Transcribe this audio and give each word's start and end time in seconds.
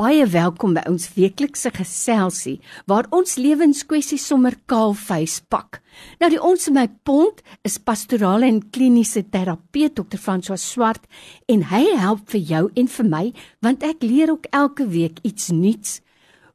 Baie 0.00 0.24
welkom 0.32 0.72
by 0.72 0.80
ons 0.88 1.10
weeklikse 1.12 1.68
geselsie 1.76 2.54
waar 2.88 3.04
ons 3.12 3.34
lewenskwessies 3.36 4.22
sommer 4.30 4.54
kaal 4.70 4.94
face 4.96 5.42
pak. 5.52 5.82
Nou 6.22 6.30
die 6.32 6.40
ons 6.40 6.70
in 6.70 6.78
my 6.78 6.86
pond 7.04 7.42
is 7.68 7.76
pastorale 7.76 8.48
en 8.48 8.62
kliniese 8.72 9.26
terapeut 9.28 9.98
Dr. 9.98 10.16
François 10.22 10.62
Swart 10.62 11.04
en 11.52 11.66
hy 11.68 11.82
help 12.00 12.22
vir 12.32 12.40
jou 12.52 12.62
en 12.80 12.88
vir 12.94 13.10
my 13.10 13.22
want 13.66 13.84
ek 13.84 14.06
leer 14.06 14.32
ook 14.32 14.48
elke 14.56 14.88
week 14.88 15.20
iets 15.20 15.50
nuuts 15.52 16.00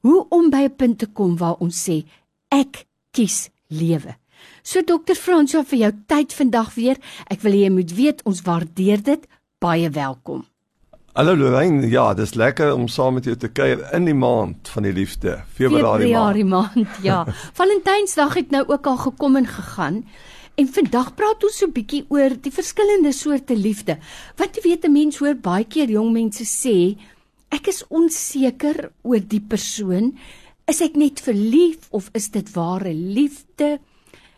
hoe 0.01 0.25
om 0.33 0.49
by 0.49 0.65
'n 0.65 0.77
punt 0.81 0.97
te 1.05 1.05
kom 1.05 1.37
waar 1.37 1.61
ons 1.61 1.85
sê 1.85 2.01
ek 2.49 2.87
kies 3.13 3.51
lewe. 3.69 4.17
So 4.63 4.81
Dr. 4.81 5.13
François 5.13 5.67
vir 5.69 5.79
jou 5.79 5.93
tyd 6.07 6.33
vandag 6.33 6.73
weer. 6.73 6.97
Ek 7.29 7.41
wil 7.41 7.53
hê 7.53 7.69
jy 7.69 7.69
moet 7.69 7.91
weet 7.93 8.25
ons 8.25 8.41
waardeer 8.41 9.03
dit. 9.03 9.21
Baie 9.59 9.89
welkom. 9.89 10.45
Hallo 11.15 11.31
Lorraine, 11.31 11.87
ja, 11.87 12.09
dis 12.11 12.33
lekker 12.35 12.73
om 12.75 12.89
saam 12.91 13.13
met 13.15 13.23
jou 13.23 13.37
te 13.39 13.47
kuier 13.47 13.85
in 13.95 14.03
die 14.03 14.15
maand 14.19 14.67
van 14.67 14.83
die 14.83 14.91
liefde, 14.91 15.37
Februarie 15.55 16.09
maand. 16.09 16.43
Februarie 16.43 16.47
maand, 16.49 16.97
ja. 17.05 17.21
Valentynsdag 17.59 18.35
het 18.35 18.51
nou 18.51 18.65
ook 18.67 18.89
al 18.91 18.97
gekom 18.99 19.39
en 19.39 19.47
gegaan. 19.47 20.01
En 20.59 20.67
vandag 20.67 21.13
praat 21.15 21.47
ons 21.47 21.61
so 21.61 21.69
'n 21.69 21.75
bietjie 21.77 22.03
oor 22.11 22.35
die 22.35 22.51
verskillende 22.51 23.15
soorte 23.15 23.55
liefde. 23.55 23.95
Wat 24.35 24.59
jy 24.59 24.67
weet 24.67 24.83
'n 24.83 24.91
mens 24.91 25.21
hoor 25.23 25.39
baie 25.39 25.63
keer 25.63 25.87
jong 25.87 26.11
mense 26.11 26.43
sê, 26.43 26.99
ek 27.47 27.71
is 27.71 27.87
onseker 27.87 28.91
oor 29.07 29.23
die 29.23 29.39
persoon. 29.39 30.17
Is 30.67 30.81
ek 30.81 30.99
net 30.99 31.23
verlief 31.23 31.87
of 31.91 32.09
is 32.11 32.27
dit 32.27 32.51
ware 32.51 32.91
liefde? 32.91 33.79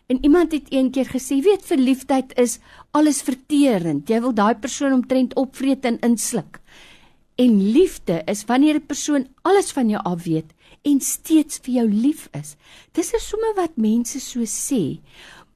En 0.08 0.18
iemand 0.24 0.52
het 0.52 0.70
eendag 0.72 1.10
gesê, 1.12 1.42
weet 1.44 1.66
verliefdheid 1.68 2.38
is 2.38 2.58
alles 2.96 3.20
verterend. 3.22 4.08
Jy 4.08 4.20
wil 4.24 4.32
daai 4.32 4.54
persoon 4.56 4.92
omtrent 4.92 5.34
opvreet 5.36 5.84
en 5.84 5.98
insluk. 6.00 6.60
En 7.38 7.70
liefde 7.72 8.22
is 8.26 8.44
wanneer 8.44 8.74
'n 8.74 8.86
persoon 8.86 9.26
alles 9.42 9.70
van 9.72 9.88
jou 9.88 10.02
af 10.02 10.24
weet 10.24 10.50
en 10.82 11.00
steeds 11.00 11.58
vir 11.62 11.74
jou 11.74 11.88
lief 11.90 12.28
is. 12.32 12.56
Dis 12.92 13.12
is 13.12 13.28
sommer 13.28 13.54
wat 13.54 13.76
mense 13.76 14.20
so 14.20 14.40
sê. 14.44 14.98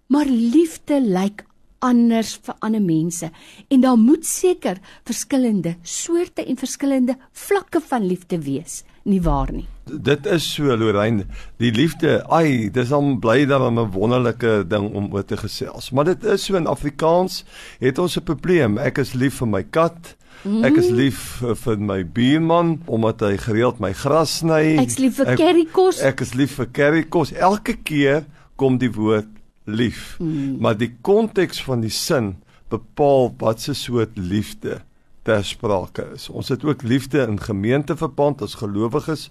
Maar 0.06 0.26
liefde 0.26 1.00
lyk 1.00 1.44
anders 1.78 2.36
vir 2.46 2.54
ander 2.58 2.82
mense 2.82 3.30
en 3.68 3.80
daar 3.80 3.98
moet 3.98 4.26
seker 4.26 4.78
verskillende 5.04 5.76
soorte 5.82 6.44
en 6.44 6.56
verskillende 6.56 7.16
vlakke 7.32 7.80
van 7.80 8.06
liefde 8.06 8.38
wees, 8.42 8.82
nie 9.02 9.20
waar 9.22 9.52
nie? 9.52 9.66
Dit 9.84 10.26
is 10.26 10.46
so 10.54 10.76
Lorraine, 10.76 11.26
die 11.58 11.72
liefde, 11.74 12.20
ai, 12.30 12.70
dis 12.70 12.92
om 12.94 13.18
bly 13.20 13.44
dan 13.46 13.78
'n 13.78 13.90
wonderlike 13.90 14.64
ding 14.68 14.94
om 14.94 15.12
oor 15.12 15.24
te 15.24 15.36
gesels. 15.36 15.90
Maar 15.90 16.04
dit 16.04 16.24
is 16.24 16.44
so 16.44 16.56
in 16.56 16.66
Afrikaans 16.66 17.44
het 17.80 17.98
ons 17.98 18.16
'n 18.16 18.22
probleem. 18.22 18.78
Ek 18.78 18.98
is 18.98 19.12
lief 19.12 19.34
vir 19.34 19.48
my 19.48 19.62
kat. 19.62 20.16
Ek 20.42 20.76
is 20.76 20.90
lief 20.90 21.42
vir 21.62 21.78
my 21.78 22.02
buurman 22.02 22.80
omdat 22.86 23.20
hy 23.20 23.36
gereeld 23.36 23.78
my 23.78 23.92
gras 23.92 24.38
sny. 24.38 24.76
Ek 24.78 24.90
is 24.90 24.98
lief 24.98 25.16
vir 25.16 25.36
currykos. 25.36 26.00
Ek 26.02 26.20
is 26.20 26.34
lief 26.34 26.56
vir 26.58 26.66
currykos. 26.66 27.32
Elke 27.32 27.76
keer 27.82 28.24
kom 28.56 28.78
die 28.78 28.90
woord 28.90 29.28
lief. 29.64 30.16
Mm. 30.18 30.58
Maar 30.60 30.78
die 30.78 30.90
konteks 31.00 31.62
van 31.62 31.80
die 31.80 31.90
sin 31.94 32.36
bepaal 32.72 33.30
wat 33.38 33.60
se 33.60 33.74
soort 33.74 34.18
liefde 34.18 34.80
ter 35.22 35.44
sprake 35.46 36.04
is. 36.14 36.28
Ons 36.28 36.48
het 36.50 36.64
ook 36.64 36.82
liefde 36.82 37.22
in 37.26 37.38
gemeenteverband 37.40 38.42
as 38.42 38.56
gelowiges, 38.58 39.28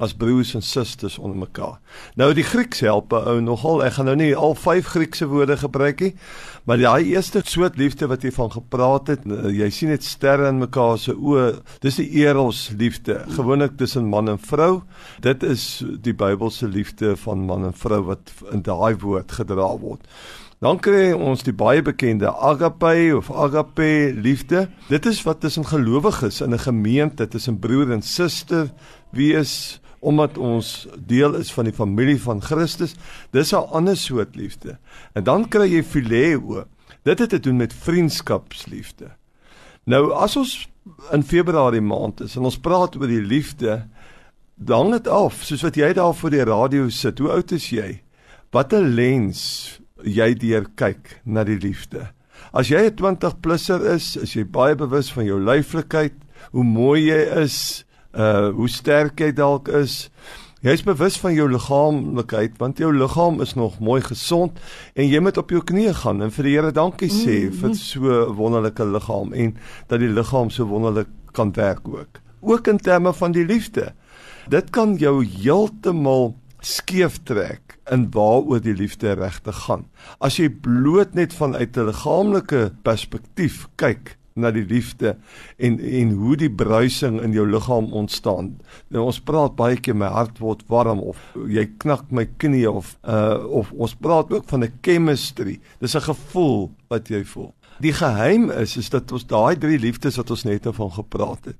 as 0.00 0.14
broers 0.16 0.54
en 0.54 0.62
susters 0.62 1.18
onder 1.18 1.38
mekaar. 1.38 1.78
Nou 2.16 2.32
die 2.34 2.46
Grieks 2.46 2.80
help 2.80 3.12
ou 3.12 3.36
nogal. 3.44 3.84
Ek 3.84 3.98
gaan 3.98 4.08
nou 4.10 4.16
nie 4.18 4.32
al 4.36 4.56
vyf 4.58 4.88
Griekse 4.94 5.28
woorde 5.30 5.56
gebruik 5.60 6.00
nie, 6.00 6.12
maar 6.64 6.80
daai 6.80 7.12
eerste 7.12 7.42
soort 7.44 7.76
liefde 7.76 8.08
wat 8.10 8.24
jy 8.24 8.32
van 8.34 8.50
gepraat 8.54 9.12
het, 9.12 9.26
nou, 9.28 9.52
jy 9.52 9.68
sien 9.70 9.92
dit 9.92 10.04
sterre 10.04 10.48
in 10.48 10.62
mekaar 10.62 10.96
se 10.98 11.12
oë. 11.14 11.50
Dis 11.84 12.00
die 12.00 12.08
eros 12.24 12.70
liefde, 12.78 13.20
gewoonlik 13.36 13.76
tussen 13.80 14.08
man 14.08 14.32
en 14.32 14.40
vrou. 14.40 14.82
Dit 15.24 15.44
is 15.44 15.84
die 16.02 16.16
Bybelse 16.16 16.68
liefde 16.68 17.14
van 17.20 17.44
man 17.44 17.68
en 17.68 17.76
vrou 17.76 18.00
wat 18.08 18.32
in 18.52 18.64
daai 18.64 18.96
woord 19.02 19.36
gedra 19.36 19.68
word. 19.78 20.08
Dan 20.58 20.78
kry 20.78 21.12
ons 21.12 21.42
die 21.42 21.52
baie 21.52 21.82
bekende 21.82 22.30
agape 22.30 23.16
of 23.16 23.30
agape 23.30 24.12
liefde. 24.14 24.68
Dit 24.88 25.06
is 25.06 25.22
wat 25.26 25.40
tussen 25.40 25.66
gelowiges 25.66 26.40
in 26.40 26.54
'n 26.54 26.58
gemeente, 26.58 27.28
tussen 27.28 27.58
broer 27.58 27.92
en 27.92 28.02
suster 28.02 28.70
wees 29.10 29.80
omdat 30.00 30.38
ons 30.38 30.86
deel 31.06 31.34
is 31.34 31.52
van 31.52 31.64
die 31.64 31.72
familie 31.72 32.20
van 32.20 32.42
Christus. 32.42 32.94
Dis 33.30 33.52
'n 33.52 33.68
ander 33.72 33.96
soort 33.96 34.36
liefde. 34.36 34.78
En 35.12 35.24
dan 35.24 35.48
kry 35.48 35.68
jy 35.72 35.82
phileo. 35.82 36.64
Dit 37.02 37.18
het 37.18 37.28
te 37.28 37.40
doen 37.40 37.56
met 37.56 37.72
vriendskapsliefde. 37.72 39.10
Nou 39.84 40.12
as 40.12 40.36
ons 40.36 40.68
in 41.12 41.22
Februarie 41.22 41.80
maand 41.80 42.20
is 42.20 42.36
en 42.36 42.42
ons 42.42 42.58
praat 42.58 42.96
oor 42.96 43.06
die 43.06 43.22
liefde, 43.22 43.88
dan 44.54 44.92
het 44.92 45.08
af, 45.08 45.42
soos 45.42 45.62
wat 45.62 45.76
jy 45.76 45.92
daar 45.92 46.14
voor 46.14 46.30
die 46.30 46.44
radio 46.44 46.88
sit. 46.88 47.18
Hoe 47.18 47.30
oud 47.30 47.52
is 47.52 47.70
jy? 47.70 48.02
Watter 48.50 48.82
lens 48.82 49.80
jy 50.04 50.34
deur 50.38 50.68
kyk 50.76 51.20
na 51.24 51.44
die 51.44 51.58
liefde. 51.58 52.10
As 52.52 52.68
jy 52.68 52.86
'n 52.86 52.96
20 52.96 53.40
plusser 53.40 53.80
is, 53.94 54.16
is 54.16 54.34
jy 54.34 54.44
baie 54.44 54.74
bewus 54.74 55.10
van 55.12 55.24
jou 55.24 55.40
lyflikheid, 55.40 56.14
hoe 56.52 56.64
mooi 56.64 57.08
jy 57.08 57.42
is, 57.42 57.84
uh 58.14 58.50
hoe 58.54 58.68
sterk 58.68 59.20
jy 59.20 59.32
dalk 59.32 59.68
is. 59.68 60.10
Jy's 60.64 60.82
bewus 60.82 61.18
van 61.20 61.34
jou 61.34 61.48
liggaamlikheid 61.50 62.54
want 62.58 62.78
jou 62.78 62.92
liggaam 62.92 63.42
is 63.44 63.54
nog 63.54 63.80
mooi 63.80 64.00
gesond 64.00 64.56
en 64.94 65.08
jy 65.08 65.20
moet 65.20 65.36
op 65.36 65.50
jou 65.50 65.60
knieë 65.60 65.92
gaan 65.94 66.22
en 66.24 66.30
vir 66.30 66.44
die 66.44 66.54
Here 66.54 66.72
dankie 66.72 67.10
sê 67.10 67.44
mm 67.44 67.50
-hmm. 67.50 67.58
vir 67.60 67.74
so 67.74 68.32
wonderlike 68.32 68.84
liggaam 68.84 69.34
en 69.34 69.56
dat 69.88 70.00
die 70.00 70.08
liggaam 70.08 70.50
so 70.50 70.64
wonderlik 70.64 71.08
kan 71.32 71.52
werk 71.52 71.88
ook. 71.88 72.20
Ook 72.40 72.66
in 72.68 72.78
terme 72.78 73.12
van 73.12 73.32
die 73.32 73.44
liefde. 73.44 73.92
Dit 74.48 74.70
kan 74.70 74.96
jou 74.96 75.24
heeltemal 75.24 76.34
skeef 76.64 77.20
trek 77.28 77.78
in 77.92 78.08
waaroor 78.14 78.60
die 78.64 78.74
liefde 78.74 79.14
regtig 79.18 79.56
gaan. 79.66 79.86
As 80.18 80.38
jy 80.40 80.48
bloot 80.48 81.14
net 81.14 81.32
vanuit 81.36 81.76
'n 81.76 81.86
liggaamlike 81.90 82.72
perspektief 82.82 83.68
kyk 83.76 84.16
na 84.34 84.50
die 84.50 84.64
liefde 84.66 85.14
en 85.56 85.78
en 85.78 86.10
hoe 86.18 86.36
die 86.36 86.50
bruising 86.50 87.20
in 87.22 87.32
jou 87.32 87.46
liggaam 87.46 87.92
ontstaan. 87.92 88.56
Nou 88.88 89.06
ons 89.06 89.20
praat 89.20 89.54
baie 89.56 89.76
keer 89.76 89.96
my 89.96 90.10
hart 90.10 90.40
word 90.42 90.64
warm 90.68 91.00
of 91.00 91.18
jy 91.48 91.68
knak 91.78 92.10
my 92.10 92.26
knie 92.42 92.66
of 92.70 92.96
uh 93.02 93.38
of 93.62 93.72
ons 93.72 93.94
praat 93.94 94.32
ook 94.32 94.48
van 94.50 94.64
'n 94.64 94.72
chemistry. 94.82 95.60
Dis 95.80 95.94
'n 95.94 96.00
gevoel 96.00 96.70
wat 96.88 97.08
jy 97.08 97.24
voel. 97.24 97.54
Die 97.80 97.92
geheim 97.92 98.50
is 98.50 98.76
is 98.76 98.90
dat 98.90 99.12
ons 99.12 99.26
daai 99.26 99.56
drie 99.58 99.78
liefdes 99.78 100.16
wat 100.16 100.30
ons 100.30 100.44
net 100.44 100.66
van 100.66 100.90
gepraat 100.90 101.44
het 101.44 101.56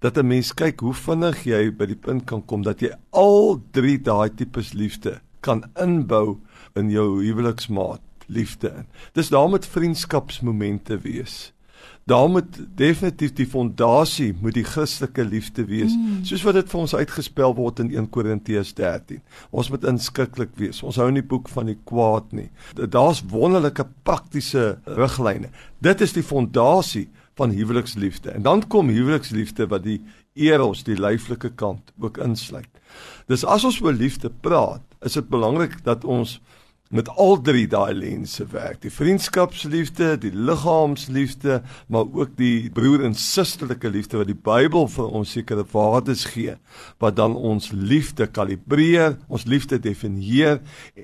dat 0.00 0.18
'n 0.18 0.26
mens 0.26 0.54
kyk 0.54 0.80
hoe 0.80 0.94
vinnig 0.94 1.44
jy 1.44 1.70
by 1.70 1.86
die 1.86 1.96
punt 1.96 2.24
kan 2.24 2.44
kom 2.44 2.62
dat 2.62 2.80
jy 2.80 2.90
al 3.10 3.62
drie 3.70 3.98
daai 3.98 4.30
tipes 4.34 4.72
liefde 4.72 5.20
kan 5.40 5.64
inbou 5.80 6.38
in 6.74 6.90
jou 6.90 7.22
huweliksmaat 7.24 8.00
liefde 8.26 8.68
in. 8.68 8.86
Dis 9.12 9.28
daar 9.28 9.50
met 9.50 9.66
vriendskapsmomente 9.66 10.98
wees. 10.98 11.52
Daar 12.08 12.30
moet 12.30 12.56
definitief 12.74 13.32
die 13.36 13.46
fondasie 13.46 14.30
moet 14.40 14.54
die 14.56 14.64
Christelike 14.64 15.24
liefde 15.24 15.64
wees, 15.68 15.92
mm. 15.92 16.22
soos 16.24 16.44
wat 16.46 16.56
dit 16.56 16.70
vir 16.72 16.80
ons 16.80 16.94
uitgespel 16.96 17.52
word 17.58 17.82
in 17.84 17.90
1 17.92 18.08
Korintiërs 18.14 18.70
13. 18.78 19.20
Ons 19.50 19.68
moet 19.68 19.84
inskikkelik 19.90 20.54
wees. 20.56 20.80
Ons 20.80 20.96
hou 20.96 21.10
nie 21.12 21.24
boek 21.24 21.50
van 21.52 21.68
die 21.68 21.76
kwaad 21.90 22.32
nie. 22.32 22.48
Daar's 22.80 23.20
wonderlike 23.28 23.84
praktiese 24.08 24.78
riglyne. 24.96 25.52
Dit 25.84 26.00
is 26.00 26.16
die 26.16 26.24
fondasie 26.24 27.10
van 27.38 27.54
huweliksliefde. 27.54 28.34
En 28.34 28.42
dan 28.42 28.66
kom 28.66 28.90
huweliksliefde 28.90 29.68
wat 29.70 29.86
die 29.86 30.00
eros, 30.34 30.84
die 30.86 30.98
lyflike 30.98 31.52
kant 31.54 31.92
ook 31.98 32.18
insluit. 32.22 32.70
Dis 33.30 33.46
as 33.46 33.66
ons 33.68 33.80
oor 33.84 33.94
liefde 33.94 34.30
praat, 34.30 34.82
is 35.06 35.18
dit 35.18 35.28
belangrik 35.30 35.78
dat 35.86 36.04
ons 36.04 36.38
met 36.88 37.08
al 37.20 37.36
drie 37.44 37.66
daai 37.68 37.92
lense 37.92 38.46
werk. 38.52 38.80
Die 38.80 38.92
vriendskapsliefde, 38.92 40.14
die 40.22 40.32
liggaamsliefde, 40.32 41.60
maar 41.92 42.08
ook 42.16 42.32
die 42.38 42.70
broer 42.72 43.04
en 43.04 43.14
susterlike 43.14 43.90
liefde 43.92 44.22
wat 44.22 44.30
die 44.30 44.38
Bybel 44.48 44.88
vir 44.94 45.12
ons 45.20 45.34
sekere 45.36 45.66
waardes 45.72 46.24
gee, 46.32 46.56
wat 47.02 47.18
dan 47.20 47.36
ons 47.36 47.70
liefde 47.76 48.26
kalibreer, 48.32 49.18
ons 49.28 49.44
liefde 49.44 49.78
definieer 49.84 50.62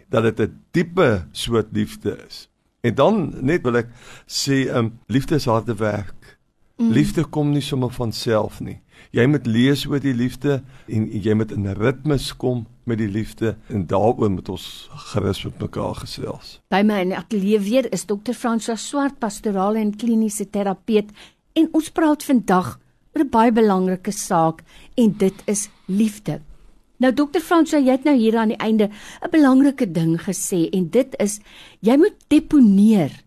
dat 0.08 0.24
dit 0.30 0.40
'n 0.48 0.56
diepe 0.72 1.26
soort 1.32 1.68
liefde 1.72 2.16
is. 2.26 2.48
En 2.84 2.94
dan 2.94 3.32
net 3.40 3.62
wil 3.62 3.76
ek 3.76 3.88
sê, 4.26 4.68
ehm 4.68 4.76
um, 4.76 4.92
liefde 5.06 5.34
is 5.34 5.48
harde 5.48 5.74
werk. 5.74 6.23
Mm. 6.76 6.90
Liefde 6.90 7.24
kom 7.24 7.52
nie 7.54 7.62
sommer 7.62 7.92
van 7.94 8.12
self 8.12 8.58
nie. 8.60 8.80
Jy 9.14 9.26
moet 9.30 9.46
lees 9.46 9.84
oor 9.86 10.00
die 10.02 10.14
liefde 10.14 10.62
en 10.90 11.04
jy 11.06 11.34
moet 11.38 11.52
in 11.54 11.68
ritmes 11.78 12.32
kom 12.36 12.64
met 12.84 12.98
die 12.98 13.08
liefde 13.08 13.54
en 13.70 13.84
daaroor 13.86 14.32
moet 14.34 14.48
ons 14.50 14.88
gerus 15.12 15.44
met 15.46 15.60
mekaar 15.62 16.00
gesels. 16.02 16.58
By 16.74 16.82
my 16.82 16.98
in 17.04 17.14
ateljee 17.14 17.60
weer 17.62 17.86
is 17.94 18.06
dokter 18.10 18.34
François 18.34 18.80
Swart, 18.80 19.20
pastorale 19.22 19.78
en 19.78 19.94
kliniese 19.94 20.48
terapeut 20.50 21.14
en 21.54 21.70
ons 21.78 21.92
praat 21.94 22.26
vandag 22.26 22.74
oor 23.14 23.22
'n 23.22 23.30
baie 23.30 23.52
belangrike 23.52 24.12
saak 24.12 24.64
en 24.96 25.14
dit 25.18 25.42
is 25.46 25.68
liefde. 25.86 26.40
Nou 26.98 27.12
dokter 27.12 27.40
François, 27.40 27.84
jy 27.84 27.92
het 27.92 28.04
nou 28.04 28.16
hier 28.16 28.36
aan 28.36 28.48
die 28.48 28.58
einde 28.58 28.90
'n 29.22 29.30
belangrike 29.30 29.86
ding 29.92 30.18
gesê 30.18 30.68
en 30.72 30.90
dit 30.90 31.14
is 31.18 31.40
jy 31.80 31.96
moet 31.96 32.16
deponeer 32.28 33.22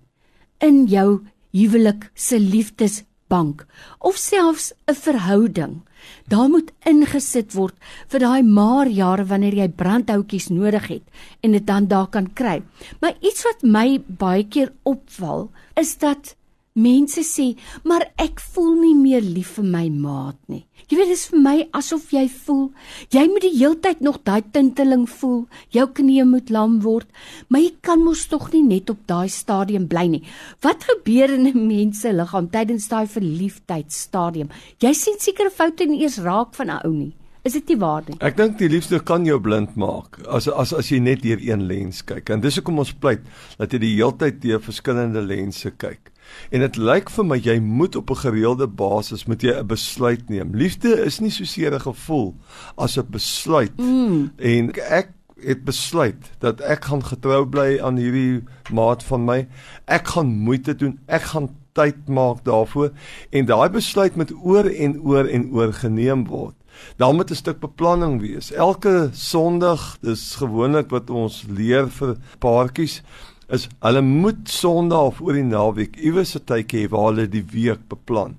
in 0.59 0.85
jou 0.85 1.23
huwelik 1.51 2.11
se 2.13 2.39
liefdes 2.39 3.03
bank 3.27 3.65
of 3.99 4.15
selfs 4.15 4.73
'n 4.87 4.95
verhouding. 4.95 5.81
Daar 6.27 6.49
moet 6.49 6.71
ingesit 6.85 7.53
word 7.53 7.75
vir 8.07 8.19
daai 8.19 8.43
maar 8.43 8.87
jare 8.87 9.25
wanneer 9.25 9.53
jy 9.53 9.67
brandhoutjies 9.67 10.49
nodig 10.49 10.87
het 10.87 11.03
en 11.41 11.51
dit 11.51 11.67
dan 11.67 11.87
daar 11.87 12.07
kan 12.07 12.33
kry. 12.33 12.63
Maar 13.01 13.13
iets 13.19 13.43
wat 13.43 13.63
my 13.63 13.99
baie 14.07 14.47
keer 14.47 14.71
opval 14.83 15.51
is 15.75 15.97
dat 15.97 16.36
Mense 16.77 17.23
sê, 17.25 17.57
"Maar 17.83 18.11
ek 18.17 18.39
voel 18.39 18.75
nie 18.79 18.95
meer 18.95 19.21
lief 19.21 19.55
vir 19.57 19.65
my 19.65 19.89
maat 19.89 20.37
nie." 20.47 20.65
Jy 20.87 20.97
weet, 20.97 21.07
dit 21.07 21.17
is 21.17 21.27
vir 21.27 21.39
my 21.39 21.67
asof 21.73 22.11
jy 22.11 22.29
voel, 22.29 22.71
jy 23.11 23.27
moet 23.27 23.41
die 23.41 23.57
heeltyd 23.57 23.99
nog 23.99 24.21
daai 24.23 24.41
tinteling 24.53 25.09
voel, 25.09 25.47
jou 25.75 25.87
knie 25.87 26.23
moet 26.23 26.49
lam 26.49 26.81
word, 26.81 27.07
maar 27.49 27.61
jy 27.61 27.73
kan 27.81 27.99
mos 27.99 28.27
tog 28.27 28.53
nie 28.53 28.63
net 28.63 28.89
op 28.89 29.01
daai 29.05 29.27
stadium 29.27 29.87
bly 29.87 30.07
nie. 30.07 30.23
Wat 30.61 30.83
gebeur 30.83 31.33
in 31.33 31.47
'n 31.47 31.67
mens 31.67 32.01
se 32.01 32.13
liggaam 32.13 32.47
tydens 32.49 32.87
daai 32.87 33.05
verliefdheidstadium? 33.05 34.49
Jy 34.79 34.93
sien 34.93 35.19
sekere 35.19 35.49
foute 35.49 35.85
nie 35.85 36.01
eers 36.03 36.19
raak 36.19 36.55
van 36.55 36.69
'n 36.69 36.85
ou 36.85 36.93
nie. 36.93 37.13
Is 37.47 37.53
dit 37.55 37.69
nie 37.71 37.77
waar 37.79 38.03
nie? 38.03 38.17
Ek 38.19 38.35
dink 38.35 38.57
die 38.59 38.67
liefde 38.67 38.97
kan 39.07 39.23
jou 39.23 39.37
blind 39.39 39.77
maak 39.79 40.17
as 40.27 40.49
as 40.51 40.73
as 40.75 40.89
jy 40.91 40.97
net 40.99 41.21
deur 41.23 41.39
een 41.39 41.63
lens 41.69 42.01
kyk. 42.03 42.27
En 42.33 42.41
dis 42.43 42.57
hoekom 42.59 42.81
ons 42.83 42.91
pleit 42.91 43.23
dat 43.55 43.71
jy 43.71 43.79
die 43.85 43.91
heeltyd 43.93 44.41
deur 44.43 44.59
verskillende 44.63 45.23
lense 45.23 45.71
kyk. 45.79 46.11
En 46.51 46.65
dit 46.65 46.79
lyk 46.89 47.07
vir 47.15 47.27
my 47.29 47.37
jy 47.39 47.55
moet 47.63 47.95
op 47.95 48.11
'n 48.11 48.19
gereelde 48.25 48.67
basis 48.67 49.27
moet 49.31 49.43
jy 49.47 49.55
'n 49.55 49.67
besluit 49.67 50.29
neem. 50.29 50.55
Liefde 50.55 50.91
is 51.05 51.21
nie 51.21 51.31
so 51.31 51.45
seer 51.45 51.71
'n 51.73 51.87
gevoel 51.87 52.35
as 52.75 52.97
'n 52.97 53.07
besluit. 53.09 53.77
Mm. 53.77 54.31
En 54.35 54.71
ek 54.75 55.13
het 55.39 55.63
besluit 55.63 56.19
dat 56.39 56.61
ek 56.61 56.85
gaan 56.85 57.03
getrou 57.03 57.45
bly 57.45 57.79
aan 57.79 57.95
hierdie 57.95 58.43
maat 58.73 59.03
van 59.03 59.25
my. 59.25 59.47
Ek 59.85 60.07
gaan 60.07 60.27
moeite 60.27 60.75
doen. 60.75 60.99
Ek 61.07 61.21
gaan 61.21 61.49
tyd 61.77 62.07
maak 62.07 62.43
daarvoor 62.43 62.91
en 63.29 63.45
daai 63.45 63.69
besluit 63.69 64.15
moet 64.15 64.33
oor 64.43 64.65
en 64.65 65.01
oor 65.01 65.25
en 65.25 65.51
oor 65.53 65.73
geneem 65.73 66.25
word. 66.27 66.55
Daar 66.97 67.13
moet 67.13 67.31
'n 67.31 67.35
stuk 67.35 67.59
beplanning 67.59 68.21
wees. 68.21 68.51
Elke 68.51 69.09
Sondag, 69.13 69.97
dis 70.01 70.35
gewoonlik 70.35 70.89
wat 70.89 71.09
ons 71.09 71.45
leer 71.49 71.89
vir 71.89 72.17
paartjies, 72.39 73.01
is 73.49 73.67
hulle 73.79 74.01
moet 74.01 74.49
Sondag 74.49 74.99
of 74.99 75.21
oor 75.21 75.33
die 75.33 75.43
naweek 75.43 75.95
iewers 75.95 76.35
'n 76.35 76.45
tydjie 76.45 76.87
hê 76.87 76.89
waar 76.89 77.11
hulle 77.11 77.27
die 77.27 77.45
week 77.51 77.87
beplan. 77.87 78.37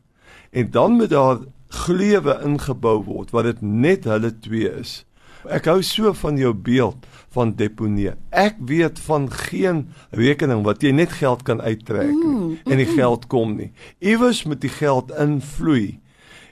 En 0.50 0.70
dan 0.70 0.92
moet 0.92 1.10
daar 1.10 1.38
glewe 1.68 2.40
ingebou 2.44 3.04
word 3.04 3.30
wat 3.30 3.44
dit 3.44 3.62
net 3.62 4.04
hulle 4.04 4.32
twee 4.40 4.70
is. 4.80 5.04
Ek 5.46 5.68
hou 5.70 5.78
so 5.86 6.12
van 6.12 6.36
jou 6.36 6.50
beeld 6.52 7.06
van 7.30 7.52
deponeer. 7.56 8.16
Ek 8.30 8.56
weet 8.58 8.98
van 9.06 9.28
geen 9.30 9.86
rekening 10.10 10.64
wat 10.66 10.82
jy 10.82 10.90
net 10.96 11.12
geld 11.20 11.44
kan 11.46 11.60
uittrek 11.62 12.10
nie, 12.10 12.34
mm, 12.34 12.58
en 12.66 12.82
die 12.82 12.90
geld 12.90 13.28
kom 13.30 13.54
nie. 13.56 13.70
Iewers 14.00 14.44
moet 14.44 14.60
die 14.60 14.72
geld 14.72 15.12
invloei. 15.14 16.00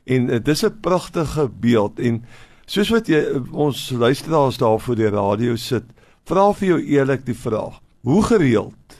En 0.06 0.29
uh, 0.31 0.38
dis 0.43 0.62
'n 0.64 0.81
pragtige 0.81 1.49
beeld 1.61 1.99
en 1.99 2.23
soos 2.67 2.91
wat 2.94 3.08
jy 3.11 3.20
ons 3.50 3.91
luisteraars 3.91 4.58
daar 4.58 4.81
voor 4.81 4.97
die 4.97 5.11
radio 5.11 5.56
sit, 5.56 5.85
vra 6.25 6.53
vir 6.53 6.69
jou 6.69 6.81
eerlik 6.82 7.26
die 7.26 7.35
vraag: 7.35 7.81
Hoe 8.06 8.23
gereeld 8.23 8.97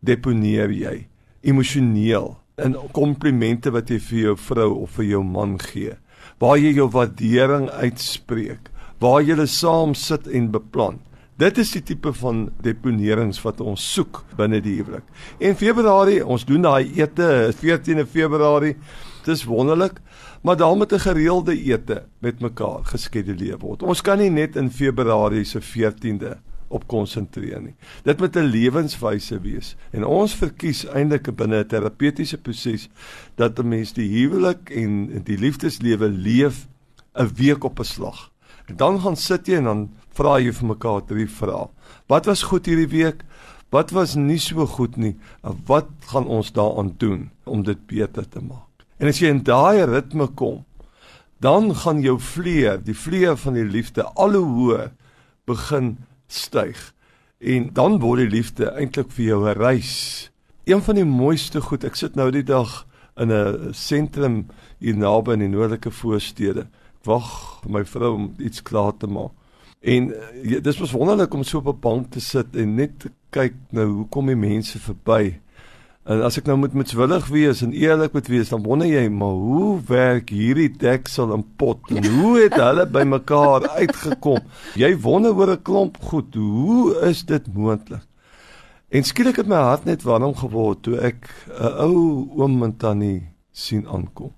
deponeer 0.00 0.70
jy 0.70 1.06
emosioneel 1.40 2.36
in 2.56 2.74
komplimente 2.92 3.70
wat 3.70 3.90
jy 3.90 3.98
vir 3.98 4.18
jou 4.18 4.36
vrou 4.36 4.70
of 4.82 4.90
vir 4.98 5.04
jou 5.04 5.22
man 5.22 5.58
gee? 5.58 5.94
Waar 6.38 6.58
jy 6.58 6.74
jou 6.74 6.88
waardering 6.90 7.70
uitspreek, 7.70 8.70
waar 8.98 9.22
jy 9.22 9.46
saam 9.46 9.94
sit 9.94 10.26
en 10.26 10.50
beplan. 10.50 10.98
Dit 11.38 11.58
is 11.58 11.70
die 11.70 11.82
tipe 11.82 12.10
van 12.12 12.48
deponerings 12.62 13.38
wat 13.44 13.60
ons 13.60 13.92
soek 13.94 14.24
binne 14.36 14.58
die 14.60 14.80
huwelik. 14.80 15.04
En 15.38 15.54
Februarie, 15.54 16.26
ons 16.26 16.44
doen 16.44 16.62
daai 16.62 16.90
ete, 16.98 17.54
14de 17.60 18.06
Februarie. 18.06 18.74
Dis 19.24 19.44
wonderlik, 19.44 20.00
maar 20.42 20.56
daar 20.56 20.76
moet 20.76 20.92
'n 20.92 20.98
gereelde 20.98 21.62
ete 21.62 22.04
met 22.18 22.40
mekaar 22.40 22.84
geskeduleer 22.84 23.58
word. 23.58 23.82
Ons 23.82 24.00
kan 24.00 24.18
nie 24.18 24.30
net 24.30 24.56
in 24.56 24.70
Februarie 24.70 25.44
se 25.44 25.60
14de 25.60 26.36
op 26.68 26.86
konsentreer 26.86 27.60
nie. 27.62 27.74
Dit 28.04 28.18
moet 28.18 28.36
'n 28.36 28.50
lewenswyse 28.50 29.40
wees 29.40 29.76
en 29.90 30.04
ons 30.04 30.34
verkies 30.34 30.84
eintlik 30.86 31.36
binne 31.36 31.58
'n 31.58 31.66
terapeutiese 31.66 32.38
proses 32.38 32.88
dat 33.34 33.58
'n 33.58 33.68
mens 33.68 33.92
die 33.92 34.08
huwelik 34.08 34.70
en 34.70 35.22
die 35.24 35.38
liefdeslewe 35.38 36.08
leef 36.08 36.66
'n 37.14 37.30
week 37.34 37.64
op 37.64 37.78
'n 37.78 37.84
slag. 37.84 38.30
En 38.66 38.76
dan 38.76 39.00
gaan 39.00 39.16
sit 39.16 39.46
jy 39.46 39.54
en 39.54 39.64
dan 39.64 39.90
vra 40.12 40.38
jy 40.38 40.52
vir 40.52 40.66
mekaar 40.66 41.04
drie 41.04 41.28
vrae. 41.30 41.68
Wat 42.06 42.26
was 42.26 42.42
goed 42.42 42.66
hierdie 42.66 42.88
week? 42.88 43.24
Wat 43.70 43.90
was 43.90 44.14
nie 44.14 44.38
so 44.38 44.66
goed 44.66 44.96
nie? 44.96 45.16
Wat 45.66 45.88
gaan 46.12 46.26
ons 46.26 46.52
daaraan 46.52 46.94
doen 46.98 47.30
om 47.44 47.62
dit 47.62 47.86
beter 47.86 48.28
te 48.28 48.40
maak? 48.40 48.67
En 48.98 49.06
as 49.06 49.20
jy 49.22 49.30
in 49.30 49.44
daai 49.46 49.84
ritme 49.86 50.26
kom, 50.34 50.64
dan 51.38 51.70
gaan 51.74 52.02
jou 52.02 52.16
vleuer, 52.18 52.80
die 52.82 52.96
vleuer 52.98 53.36
van 53.38 53.54
die 53.54 53.66
liefde 53.66 54.02
al 54.18 54.34
hoe 54.34 54.46
hoër 54.56 54.88
begin 55.46 55.96
styg. 56.26 56.80
En 57.38 57.70
dan 57.72 58.00
word 58.02 58.24
die 58.24 58.32
liefde 58.32 58.72
eintlik 58.74 59.12
vir 59.14 59.24
jou 59.24 59.40
'n 59.46 59.58
reis. 59.58 60.30
Een 60.66 60.82
van 60.82 60.94
die 60.94 61.04
mooiste 61.04 61.60
goed, 61.60 61.84
ek 61.84 61.94
sit 61.94 62.16
nou 62.16 62.30
die 62.30 62.42
dag 62.42 62.86
in 63.16 63.30
'n 63.32 63.72
sentrum 63.72 64.46
hier 64.78 64.96
naby 64.96 65.32
in 65.32 65.38
die 65.38 65.48
noordelike 65.48 65.90
voorstede. 65.90 66.66
Wag 67.04 67.60
vir 67.62 67.70
my 67.70 67.84
vrou 67.84 68.14
om 68.14 68.34
iets 68.38 68.62
klaar 68.62 68.96
te 68.96 69.06
maak. 69.06 69.30
En 69.80 70.14
ja, 70.42 70.60
dis 70.60 70.78
was 70.78 70.92
wonderlik 70.92 71.34
om 71.34 71.44
so 71.44 71.58
op 71.58 71.66
'n 71.66 71.80
bank 71.80 72.10
te 72.10 72.20
sit 72.20 72.56
en 72.56 72.74
net 72.74 72.98
te 72.98 73.10
kyk 73.30 73.54
nou 73.70 73.86
hoe 73.86 74.08
kom 74.08 74.26
die 74.26 74.36
mense 74.36 74.78
verby. 74.78 75.40
En 76.08 76.22
as 76.24 76.38
ek 76.40 76.46
nou 76.48 76.56
moet 76.56 76.72
moetswillig 76.72 77.26
wees 77.28 77.58
en 77.60 77.74
eerlik 77.76 78.14
moet 78.16 78.28
wees, 78.32 78.48
dan 78.48 78.62
wonder 78.64 78.88
jy, 78.88 79.02
maar 79.12 79.34
hoe 79.36 79.74
werk 79.90 80.30
hierdie 80.32 80.70
deksel 80.72 81.34
en 81.36 81.42
pot 81.60 81.90
en 81.92 82.06
hoe 82.16 82.38
het 82.40 82.56
hulle 82.56 82.86
bymekaar 82.88 83.66
uitgekom? 83.76 84.40
Jy 84.80 84.94
wonder 85.04 85.36
oor 85.36 85.52
'n 85.52 85.62
klomp 85.62 86.00
goed. 86.08 86.32
Hoe 86.34 86.96
is 87.10 87.24
dit 87.28 87.52
moontlik? 87.52 88.06
En 88.88 89.04
skielik 89.04 89.36
het 89.36 89.46
my 89.52 89.60
hart 89.60 89.84
net 89.84 90.02
warm 90.02 90.32
geword 90.32 90.82
toe 90.82 90.96
ek 90.96 91.28
'n 91.60 91.76
ou 91.84 92.24
oom 92.40 92.62
en 92.64 92.76
tannie 92.76 93.28
sien 93.52 93.84
aankom. 93.84 94.32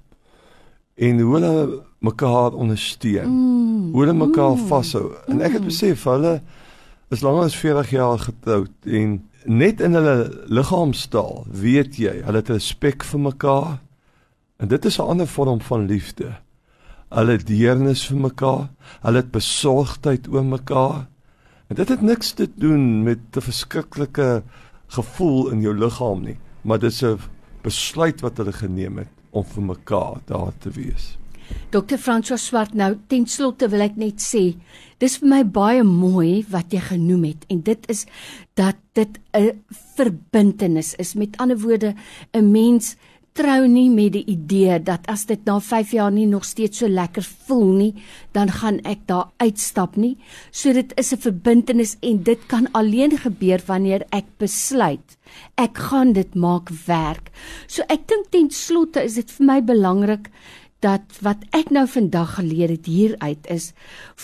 En 0.99 1.21
hoe 1.21 1.35
hulle 1.39 1.83
mekaar 2.01 2.53
ondersteun. 2.53 3.31
Mm, 3.31 3.93
hoe 3.93 4.01
hulle 4.01 4.27
mekaar 4.27 4.57
mm, 4.57 4.67
vashou. 4.67 5.15
En 5.29 5.41
ek 5.41 5.53
het 5.53 5.63
mm. 5.63 5.71
besef 5.71 6.05
hulle 6.05 6.43
is 7.11 7.23
langer 7.23 7.47
as 7.47 7.57
40 7.57 7.91
jaar 7.91 8.19
getroud 8.19 8.75
en 8.85 9.30
net 9.45 9.81
in 9.81 9.95
hulle 9.95 10.31
liggaamstaal 10.47 11.47
weet 11.51 11.97
jy, 11.97 12.21
hulle 12.25 12.43
het 12.43 12.53
respek 12.53 13.05
vir 13.05 13.21
mekaar. 13.21 13.79
En 14.61 14.69
dit 14.69 14.85
is 14.85 14.99
'n 14.99 15.09
ander 15.09 15.27
vorm 15.27 15.61
van 15.61 15.87
liefde. 15.87 16.37
Hulle 17.09 17.37
deernis 17.39 18.07
vir 18.07 18.21
mekaar, 18.21 18.69
hulle 19.03 19.17
het 19.17 19.31
besorgdheid 19.31 20.29
oor 20.29 20.45
mekaar. 20.45 21.09
En 21.69 21.77
dit 21.77 21.89
het 21.89 22.01
niks 22.01 22.33
te 22.33 22.49
doen 22.55 23.03
met 23.03 23.19
'n 23.37 23.41
verskriklike 23.41 24.43
gevoel 24.87 25.51
in 25.51 25.61
jou 25.61 25.75
liggaam 25.79 26.23
nie, 26.23 26.39
maar 26.63 26.79
dit 26.79 26.93
is 26.93 27.03
'n 27.03 27.19
besluit 27.63 28.21
wat 28.21 28.37
hulle 28.37 28.53
geneem 28.53 28.99
het 28.99 29.09
om 29.31 29.45
vir 29.45 29.63
mekaar 29.63 30.21
daar 30.27 30.53
te 30.59 30.71
wees. 30.71 31.20
Dr. 31.71 31.99
François 32.03 32.41
Swart 32.41 32.75
nou 32.75 32.97
ten 33.09 33.27
slotte 33.27 33.69
wil 33.71 33.85
ek 33.87 33.97
net 33.97 34.19
sê 34.19 34.57
dis 35.01 35.17
vir 35.21 35.29
my 35.29 35.43
baie 35.45 35.85
mooi 35.87 36.45
wat 36.51 36.75
jy 36.75 36.81
genoem 36.91 37.29
het 37.31 37.47
en 37.49 37.63
dit 37.67 37.87
is 37.89 38.07
dat 38.59 38.77
dit 38.95 39.21
'n 39.35 39.63
verbintenis 39.97 40.95
is 40.99 41.15
met 41.15 41.37
ander 41.39 41.59
woorde 41.59 41.95
'n 42.35 42.51
mens 42.51 42.97
trou 43.33 43.67
nie 43.71 43.89
met 43.93 44.13
die 44.17 44.25
idee 44.33 44.79
dat 44.83 45.07
as 45.11 45.25
dit 45.29 45.45
na 45.47 45.61
5 45.63 45.93
jaar 45.95 46.11
nie 46.13 46.27
nog 46.27 46.45
steeds 46.45 46.83
so 46.83 46.89
lekker 46.89 47.23
voel 47.47 47.69
nie 47.79 47.93
dan 48.35 48.51
gaan 48.51 48.81
ek 48.85 49.07
daar 49.07 49.31
uitstap 49.39 49.97
nie 49.97 50.17
so 50.51 50.73
dit 50.73 50.93
is 50.99 51.13
'n 51.13 51.23
verbintenis 51.27 51.97
en 52.03 52.23
dit 52.23 52.47
kan 52.47 52.67
alleen 52.73 53.17
gebeur 53.19 53.61
wanneer 53.67 54.03
ek 54.11 54.27
besluit 54.39 55.19
ek 55.57 55.79
gaan 55.79 56.13
dit 56.13 56.35
maak 56.35 56.71
werk 56.87 57.31
so 57.67 57.83
ek 57.89 58.09
dink 58.09 58.31
ten 58.31 58.51
slotte 58.51 59.03
is 59.03 59.15
dit 59.15 59.31
vir 59.31 59.47
my 59.47 59.61
belangrik 59.63 60.31
dat 60.85 61.21
wat 61.21 61.45
ek 61.57 61.71
nou 61.75 61.87
vandag 61.89 62.35
geleer 62.39 62.73
het 62.73 62.87
hieruit 62.89 63.47
is 63.53 63.73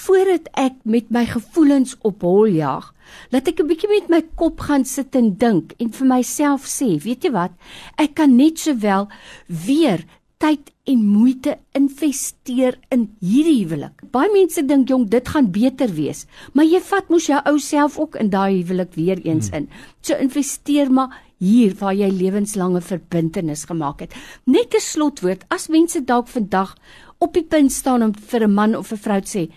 voordat 0.05 0.49
ek 0.57 0.79
met 0.83 1.11
my 1.13 1.27
gevoelens 1.29 1.97
op 2.01 2.25
hol 2.25 2.49
jag 2.49 2.93
laat 3.31 3.49
ek 3.49 3.61
'n 3.61 3.69
bietjie 3.69 3.91
met 3.93 4.09
my 4.09 4.23
kop 4.35 4.61
gaan 4.61 4.85
sit 4.85 5.15
en 5.17 5.37
dink 5.37 5.75
en 5.79 5.93
vir 5.93 6.07
myself 6.07 6.65
sê 6.67 6.97
weet 6.97 7.25
jy 7.25 7.33
wat 7.33 7.53
ek 7.97 8.15
kan 8.15 8.37
net 8.37 8.59
sowel 8.59 9.09
weer 9.47 10.05
tyd 10.43 10.71
en 10.85 11.03
moeite 11.03 11.57
investeer 11.77 12.77
in 12.93 13.07
hierdie 13.25 13.63
huwelik. 13.65 14.03
Baie 14.13 14.29
mense 14.33 14.63
dink 14.69 14.91
jong 14.93 15.07
dit 15.11 15.29
gaan 15.33 15.49
beter 15.53 15.91
wees, 15.97 16.27
maar 16.53 16.69
jy 16.69 16.81
vat 16.85 17.09
mos 17.11 17.29
jou 17.31 17.39
ou 17.51 17.57
self 17.63 17.97
ook 17.99 18.19
in 18.21 18.31
daai 18.31 18.61
huwelik 18.61 18.93
weer 18.95 19.23
eens 19.25 19.49
hmm. 19.51 19.65
in. 19.65 19.69
So 20.05 20.19
investeer 20.21 20.93
maar 20.93 21.15
hier 21.43 21.75
waar 21.81 21.97
jy 21.97 22.09
lewenslange 22.13 22.81
verbintenis 22.85 23.67
gemaak 23.69 24.05
het. 24.05 24.15
Net 24.45 24.75
'n 24.75 24.81
slotwoord, 24.81 25.45
as 25.49 25.69
mense 25.69 26.01
dalk 26.05 26.29
vandag 26.29 26.77
op 27.19 27.35
die 27.35 27.45
punt 27.45 27.73
staan 27.73 28.03
om 28.03 28.15
vir 28.15 28.45
'n 28.45 28.55
man 28.55 28.77
of 28.77 28.93
'n 28.93 28.97
vrou 28.97 29.21
te 29.21 29.39
sê, 29.39 29.51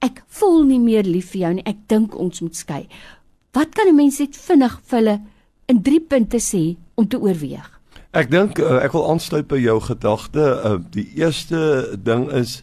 ek 0.00 0.22
voel 0.28 0.64
nie 0.64 0.78
meer 0.78 1.04
lief 1.04 1.30
vir 1.30 1.40
jou 1.40 1.54
nie, 1.54 1.66
ek 1.66 1.88
dink 1.88 2.18
ons 2.18 2.40
moet 2.40 2.56
skei. 2.56 2.88
Wat 3.52 3.74
kan 3.74 3.88
'n 3.88 3.96
mens 3.96 4.18
net 4.18 4.36
vinnig 4.36 4.80
vir 4.82 4.98
hulle 4.98 5.20
in 5.68 5.82
3 5.82 6.00
punte 6.00 6.38
sê 6.38 6.76
om 6.94 7.08
te 7.08 7.18
oorweeg? 7.18 7.80
Ek 8.14 8.28
dink 8.30 8.60
uh, 8.62 8.76
ek 8.78 8.92
wil 8.94 9.08
aansluit 9.10 9.48
by 9.50 9.58
jou 9.58 9.80
gedagte. 9.82 10.42
Uh, 10.62 10.76
die 10.94 11.08
eerste 11.18 11.58
ding 11.98 12.28
is 12.30 12.60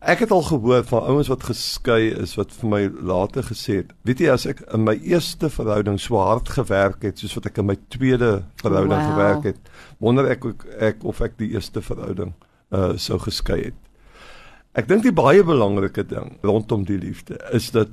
ek 0.00 0.22
het 0.24 0.30
al 0.32 0.46
gehoor 0.46 0.86
van 0.88 1.04
ouens 1.12 1.28
wat 1.28 1.44
geskei 1.44 2.06
is 2.16 2.32
wat 2.38 2.54
vir 2.56 2.70
my 2.72 2.80
later 3.10 3.44
gesê 3.44 3.82
het, 3.82 3.90
weet 4.08 4.22
jy 4.24 4.30
as 4.32 4.46
ek 4.48 4.62
in 4.72 4.86
my 4.86 4.94
eerste 5.04 5.50
verhouding 5.52 5.98
so 6.00 6.16
hard 6.16 6.48
gewerk 6.48 7.04
het 7.04 7.20
soos 7.20 7.36
wat 7.36 7.50
ek 7.50 7.60
in 7.60 7.68
my 7.68 7.76
tweede 7.92 8.30
verhouding 8.62 8.96
wow. 8.96 9.10
gewerk 9.12 9.50
het, 9.50 9.60
wonder 10.00 10.30
ek 10.32 10.48
ek, 10.48 10.64
ek 10.88 11.04
of 11.12 11.20
ek 11.28 11.36
die 11.42 11.50
eerste 11.52 11.84
verhouding 11.84 12.32
uh 12.72 12.94
sou 12.96 13.20
geskei 13.20 13.60
het. 13.66 13.76
Ek 14.72 14.88
dink 14.88 15.04
die 15.04 15.12
baie 15.12 15.44
belangrike 15.44 16.06
ding 16.08 16.38
rondom 16.40 16.88
die 16.88 16.96
liefde 17.02 17.36
is 17.52 17.68
dat 17.76 17.92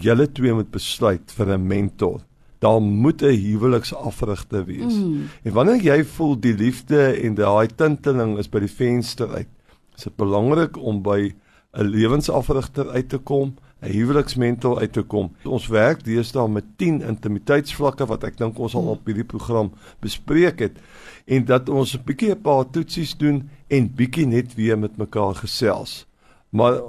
julle 0.00 0.30
twee 0.32 0.56
moet 0.56 0.72
besluit 0.72 1.36
vir 1.36 1.58
'n 1.58 1.68
mentor 1.68 2.22
daar 2.62 2.82
moet 2.82 3.22
'n 3.22 3.34
huweliksafrigter 3.34 4.64
wees. 4.64 4.94
Mm. 4.94 5.28
En 5.42 5.52
wanneer 5.52 5.82
jy 5.82 6.04
voel 6.04 6.40
die 6.40 6.54
liefde 6.54 7.20
en 7.22 7.34
daai 7.34 7.66
tinteling 7.74 8.38
is 8.38 8.48
by 8.48 8.58
die 8.58 8.70
venster 8.70 9.28
uit, 9.34 9.48
is 9.96 10.04
dit 10.04 10.16
belangrik 10.16 10.76
om 10.76 11.02
by 11.02 11.34
'n 11.72 11.84
lewensafrigter 11.84 12.88
uit 12.88 13.08
te 13.08 13.18
kom, 13.18 13.54
'n 13.82 13.90
huweliksmentor 13.90 14.78
uit 14.78 14.92
te 14.92 15.02
kom. 15.02 15.32
Ons 15.44 15.66
werk 15.66 16.04
deesdae 16.04 16.48
met 16.48 16.64
10 16.76 17.02
intimiteitsvlakke 17.02 18.06
wat 18.06 18.24
ek 18.24 18.38
dink 18.38 18.58
ons 18.58 18.74
al 18.74 18.86
op 18.94 19.06
hierdie 19.06 19.26
program 19.26 19.72
bespreek 20.00 20.58
het 20.58 20.78
en 21.26 21.44
dat 21.44 21.68
ons 21.68 21.96
'n 21.96 22.02
bietjie 22.04 22.30
'n 22.30 22.40
paar 22.40 22.70
toetsies 22.70 23.16
doen 23.16 23.50
en 23.68 23.94
bietjie 23.94 24.26
net 24.26 24.54
weer 24.54 24.78
met 24.78 24.96
mekaar 24.96 25.34
gesels. 25.34 26.06
Maar 26.50 26.80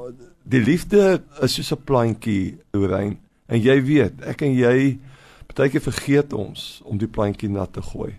die 0.44 0.62
liefde 0.62 1.24
is 1.42 1.54
soos 1.54 1.72
'n 1.72 1.84
plantjie, 1.84 2.58
Lorraine, 2.72 3.18
en 3.48 3.62
jy 3.62 3.84
weet, 3.84 4.22
ek 4.22 4.42
en 4.42 4.54
jy 4.54 5.00
Partyke 5.48 5.80
vergeet 5.80 6.34
ons 6.34 6.82
om 6.86 6.98
die 6.98 7.08
plantjie 7.08 7.50
nat 7.50 7.74
te 7.74 7.82
gooi. 7.82 8.14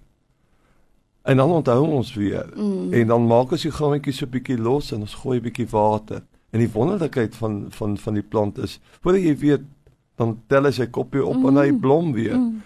En 1.24 1.40
dan 1.40 1.50
onthou 1.50 1.86
ons 1.88 2.14
weer 2.14 2.50
mm. 2.56 2.92
en 2.92 3.06
dan 3.06 3.26
maak 3.26 3.52
ons 3.56 3.62
die 3.64 3.72
grondjie 3.72 4.12
so 4.12 4.28
bietjie 4.28 4.58
los 4.60 4.92
en 4.92 5.06
ons 5.06 5.14
gooi 5.22 5.38
'n 5.38 5.46
bietjie 5.46 5.68
water. 5.70 6.22
En 6.52 6.60
die 6.60 6.70
wonderlikheid 6.70 7.36
van 7.36 7.66
van 7.70 7.96
van 7.98 8.14
die 8.14 8.22
plant 8.22 8.58
is, 8.58 8.80
voordat 9.00 9.22
jy 9.22 9.36
weet, 9.36 9.64
dan 10.16 10.36
tel 10.46 10.64
hy 10.64 10.70
sy 10.70 10.86
kopie 10.86 11.24
op 11.24 11.36
mm. 11.36 11.48
en 11.48 11.56
hy 11.56 11.70
mm. 11.70 11.80
blom 11.80 12.12
weer. 12.12 12.36
Mm. 12.36 12.62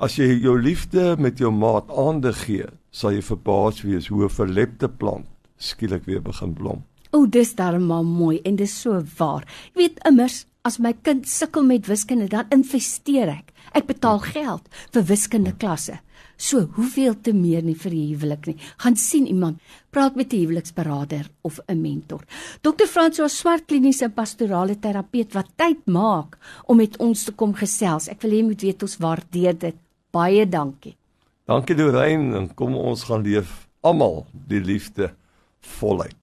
As 0.00 0.16
jy 0.16 0.38
jou 0.40 0.54
liefde 0.60 1.16
met 1.18 1.38
jou 1.38 1.50
maat 1.52 1.90
aandag 1.90 2.44
gee, 2.46 2.68
sal 2.90 3.12
jy 3.12 3.22
verbaas 3.22 3.82
wees 3.82 4.08
hoe 4.08 4.24
'n 4.24 4.28
verlepte 4.32 4.88
plant 4.88 5.26
skielik 5.60 6.04
weer 6.04 6.22
begin 6.22 6.54
blom. 6.54 6.84
O, 7.10 7.26
dis 7.26 7.54
darmal 7.54 8.04
mooi 8.04 8.40
en 8.46 8.56
dis 8.56 8.80
so 8.80 9.02
waar. 9.18 9.44
Jy 9.74 9.82
weet 9.82 9.98
immers 10.08 10.46
as 10.62 10.78
my 10.78 10.92
kind 11.02 11.28
sukkel 11.28 11.64
met 11.64 11.88
wiskunde, 11.88 12.28
dan 12.28 12.48
investeer 12.54 13.28
ek. 13.28 13.49
Ek 13.72 13.86
betaal 13.86 14.18
geld 14.18 14.68
vir 14.92 15.04
wiskunde 15.06 15.52
klasse. 15.56 16.00
So, 16.40 16.70
hoeveel 16.76 17.18
te 17.20 17.34
meer 17.36 17.60
nie 17.62 17.76
vir 17.76 17.92
die 17.92 18.06
huwelik 18.14 18.46
nie. 18.48 18.56
Gaan 18.80 18.96
sien 18.96 19.26
iemand, 19.28 19.60
praat 19.92 20.16
met 20.16 20.32
'n 20.32 20.40
huweliksberader 20.40 21.28
of 21.42 21.60
'n 21.68 21.80
mentor. 21.80 22.24
Dr. 22.62 22.86
François 22.86 23.28
Swart 23.28 23.66
kliniese 23.66 24.08
pastorale 24.08 24.78
terapeut 24.78 25.32
wat 25.34 25.48
tyd 25.56 25.86
maak 25.86 26.38
om 26.66 26.76
met 26.76 26.96
ons 26.96 27.24
te 27.24 27.32
kom 27.32 27.54
gesels. 27.54 28.08
Ek 28.08 28.22
wil 28.22 28.30
hê 28.30 28.36
jy 28.36 28.44
moet 28.44 28.62
weet 28.62 28.82
ons 28.82 28.96
waardeer 28.96 29.58
dit. 29.58 29.76
Baie 30.10 30.48
dankie. 30.48 30.96
Dankie 31.46 31.76
Lorraine 31.76 32.36
en 32.36 32.54
kom 32.54 32.74
ons 32.74 33.02
gaan 33.04 33.22
leef 33.22 33.68
almal 33.82 34.26
die 34.32 34.60
liefde 34.60 35.14
voluit. 35.60 36.16